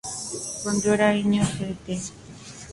[0.63, 1.43] Cuando era niño,
[1.85, 2.01] St.